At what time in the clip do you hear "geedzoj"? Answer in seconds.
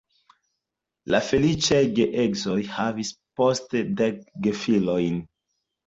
2.01-2.57